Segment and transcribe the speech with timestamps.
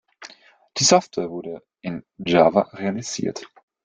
[0.77, 3.45] Die Software wurde in Java realisiert.